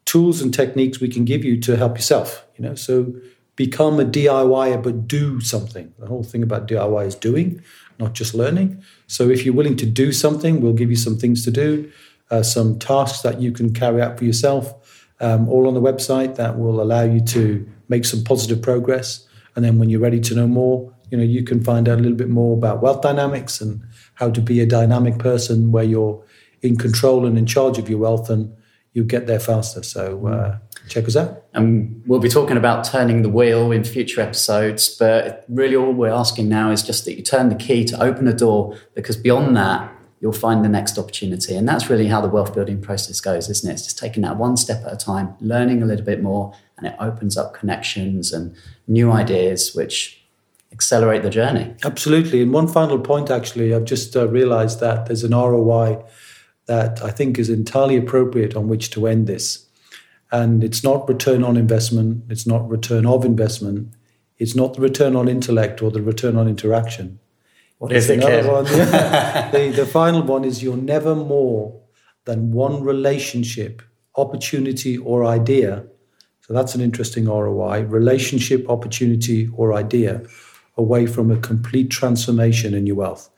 tools 0.05 0.41
and 0.41 0.53
techniques 0.53 0.99
we 0.99 1.07
can 1.07 1.23
give 1.23 1.45
you 1.45 1.61
to 1.61 1.77
help 1.77 1.95
yourself. 1.95 2.45
You 2.57 2.65
know, 2.65 2.75
so 2.75 3.13
become 3.55 3.99
a 3.99 4.05
DIYer, 4.05 4.81
but 4.81 5.07
do 5.07 5.39
something. 5.39 5.93
The 5.99 6.07
whole 6.07 6.23
thing 6.23 6.43
about 6.43 6.67
DIY 6.67 7.05
is 7.05 7.15
doing, 7.15 7.61
not 7.99 8.13
just 8.13 8.33
learning. 8.33 8.83
So 9.05 9.29
if 9.29 9.45
you're 9.45 9.53
willing 9.53 9.77
to 9.77 9.85
do 9.85 10.11
something, 10.11 10.61
we'll 10.61 10.73
give 10.73 10.89
you 10.89 10.95
some 10.95 11.17
things 11.17 11.43
to 11.45 11.51
do, 11.51 11.91
uh, 12.31 12.41
some 12.41 12.79
tasks 12.79 13.21
that 13.21 13.39
you 13.39 13.51
can 13.51 13.71
carry 13.71 14.01
out 14.01 14.17
for 14.17 14.25
yourself, 14.25 15.07
um, 15.19 15.47
all 15.47 15.67
on 15.67 15.75
the 15.75 15.81
website 15.81 16.35
that 16.37 16.57
will 16.57 16.81
allow 16.81 17.03
you 17.03 17.21
to 17.21 17.69
make 17.87 18.05
some 18.05 18.23
positive 18.23 18.61
progress. 18.61 19.27
And 19.55 19.63
then 19.63 19.79
when 19.79 19.89
you're 19.89 19.99
ready 19.99 20.19
to 20.19 20.35
know 20.35 20.47
more, 20.47 20.93
you 21.11 21.17
know, 21.17 21.23
you 21.23 21.43
can 21.43 21.63
find 21.63 21.87
out 21.87 21.99
a 21.99 22.01
little 22.01 22.17
bit 22.17 22.29
more 22.29 22.57
about 22.57 22.81
wealth 22.81 23.01
dynamics 23.01 23.61
and 23.61 23.81
how 24.15 24.31
to 24.31 24.41
be 24.41 24.61
a 24.61 24.65
dynamic 24.65 25.19
person 25.19 25.71
where 25.71 25.83
you're 25.83 26.23
in 26.61 26.77
control 26.77 27.25
and 27.25 27.37
in 27.37 27.45
charge 27.45 27.77
of 27.77 27.89
your 27.89 27.99
wealth 27.99 28.29
and 28.29 28.51
you 28.93 29.03
get 29.03 29.27
there 29.27 29.39
faster. 29.39 29.83
So 29.83 30.27
uh, 30.27 30.57
check 30.87 31.05
us 31.05 31.15
out. 31.15 31.43
And 31.53 32.01
we'll 32.07 32.19
be 32.19 32.29
talking 32.29 32.57
about 32.57 32.83
turning 32.83 33.21
the 33.21 33.29
wheel 33.29 33.71
in 33.71 33.83
future 33.83 34.21
episodes, 34.21 34.95
but 34.97 35.45
really 35.49 35.75
all 35.75 35.91
we're 35.91 36.09
asking 36.09 36.49
now 36.49 36.71
is 36.71 36.83
just 36.83 37.05
that 37.05 37.15
you 37.15 37.23
turn 37.23 37.49
the 37.49 37.55
key 37.55 37.83
to 37.85 38.01
open 38.01 38.27
a 38.27 38.33
door 38.33 38.77
because 38.95 39.17
beyond 39.17 39.55
that, 39.57 39.91
you'll 40.19 40.31
find 40.31 40.63
the 40.63 40.69
next 40.69 40.97
opportunity. 40.97 41.53
And 41.53 41.67
that's 41.67 41.89
really 41.89 42.07
how 42.07 42.21
the 42.21 42.29
wealth 42.29 42.55
building 42.55 42.81
process 42.81 43.19
goes, 43.19 43.49
isn't 43.49 43.69
it? 43.69 43.73
It's 43.73 43.83
just 43.83 43.97
taking 43.97 44.23
that 44.23 44.37
one 44.37 44.55
step 44.55 44.83
at 44.85 44.93
a 44.93 44.95
time, 44.95 45.35
learning 45.41 45.83
a 45.83 45.85
little 45.85 46.05
bit 46.05 46.23
more, 46.23 46.53
and 46.77 46.87
it 46.87 46.95
opens 46.99 47.37
up 47.37 47.53
connections 47.53 48.33
and 48.33 48.55
new 48.87 49.11
ideas, 49.11 49.73
which 49.75 50.23
accelerate 50.71 51.21
the 51.21 51.29
journey. 51.29 51.73
Absolutely. 51.83 52.41
And 52.41 52.51
one 52.51 52.67
final 52.67 52.99
point, 52.99 53.29
actually, 53.29 53.73
I've 53.73 53.85
just 53.85 54.15
uh, 54.15 54.27
realized 54.27 54.79
that 54.79 55.05
there's 55.05 55.23
an 55.23 55.31
ROI 55.31 56.03
that 56.65 57.03
I 57.03 57.11
think 57.11 57.37
is 57.37 57.49
entirely 57.49 57.97
appropriate 57.97 58.55
on 58.55 58.67
which 58.67 58.89
to 58.91 59.07
end 59.07 59.27
this. 59.27 59.67
And 60.31 60.63
it's 60.63 60.83
not 60.83 61.07
return 61.07 61.43
on 61.43 61.57
investment, 61.57 62.23
it's 62.29 62.47
not 62.47 62.67
return 62.67 63.05
of 63.05 63.23
investment, 63.23 63.93
it's 64.39 64.55
not 64.55 64.73
the 64.73 64.81
return 64.81 65.15
on 65.15 65.27
intellect 65.27 65.81
or 65.81 65.91
the 65.91 66.01
return 66.01 66.35
on 66.35 66.47
interaction. 66.47 67.19
What 67.77 67.91
is 67.91 68.09
it? 68.09 68.19
One, 68.19 68.65
yeah. 68.65 69.51
the, 69.51 69.71
the 69.75 69.85
final 69.85 70.23
one 70.23 70.43
is 70.43 70.63
you're 70.63 70.77
never 70.77 71.13
more 71.13 71.79
than 72.25 72.51
one 72.51 72.83
relationship, 72.83 73.81
opportunity, 74.15 74.97
or 74.97 75.25
idea. 75.25 75.85
So 76.43 76.53
that's 76.53 76.75
an 76.75 76.81
interesting 76.81 77.25
ROI 77.25 77.83
relationship, 77.83 78.69
opportunity, 78.69 79.49
or 79.55 79.73
idea 79.73 80.23
away 80.77 81.05
from 81.05 81.31
a 81.31 81.37
complete 81.37 81.89
transformation 81.89 82.73
in 82.73 82.85
your 82.85 82.97
wealth. 82.97 83.29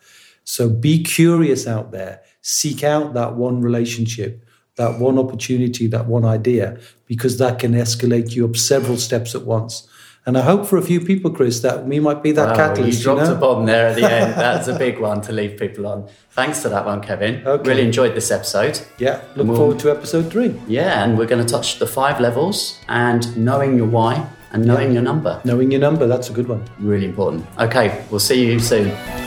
So 0.43 0.69
be 0.69 1.03
curious 1.03 1.67
out 1.67 1.91
there 1.91 2.21
seek 2.47 2.83
out 2.83 3.15
that 3.15 3.33
one 3.33 3.59
relationship, 3.59 4.45
that 4.75 4.99
one 4.99 5.17
opportunity, 5.17 5.87
that 5.87 6.05
one 6.05 6.23
idea, 6.23 6.77
because 7.07 7.39
that 7.39 7.57
can 7.57 7.73
escalate 7.73 8.35
you 8.35 8.45
up 8.45 8.55
several 8.55 8.97
steps 8.97 9.33
at 9.33 9.41
once. 9.41 9.87
And 10.27 10.39
I 10.39 10.41
hope 10.41 10.65
for 10.65 10.77
a 10.77 10.81
few 10.81 10.99
people, 10.99 11.29
Chris, 11.29 11.59
that 11.59 11.85
we 11.85 11.99
might 11.99 12.23
be 12.23 12.31
that 12.31 12.49
wow, 12.49 12.55
catalyst. 12.55 12.97
You 12.97 13.03
dropped 13.03 13.21
you 13.21 13.27
know? 13.27 13.35
a 13.35 13.39
bomb 13.39 13.65
there 13.65 13.87
at 13.87 13.95
the 13.95 14.11
end. 14.11 14.33
That's 14.35 14.67
a 14.67 14.77
big 14.77 14.99
one 14.99 15.21
to 15.21 15.31
leave 15.31 15.59
people 15.59 15.85
on. 15.85 16.07
Thanks 16.31 16.63
for 16.63 16.69
that 16.69 16.83
one, 16.83 17.01
Kevin. 17.01 17.45
Okay. 17.45 17.69
Really 17.69 17.83
enjoyed 17.83 18.15
this 18.15 18.31
episode. 18.31 18.81
Yeah, 18.97 19.21
look 19.35 19.47
we'll, 19.47 19.57
forward 19.57 19.79
to 19.79 19.91
episode 19.91 20.31
three. 20.31 20.59
Yeah, 20.67 21.03
and 21.03 21.15
we're 21.15 21.27
going 21.27 21.45
to 21.45 21.51
touch 21.51 21.77
the 21.77 21.85
five 21.85 22.19
levels 22.19 22.79
and 22.87 23.37
knowing 23.37 23.77
your 23.77 23.87
why 23.87 24.27
and 24.51 24.65
knowing 24.65 24.87
yeah. 24.87 24.93
your 24.93 25.03
number. 25.03 25.39
Knowing 25.45 25.69
your 25.69 25.81
number, 25.81 26.07
that's 26.07 26.29
a 26.31 26.33
good 26.33 26.47
one. 26.47 26.63
Really 26.79 27.05
important. 27.05 27.45
Okay, 27.59 28.03
we'll 28.09 28.19
see 28.19 28.47
you 28.47 28.59
soon. 28.59 29.24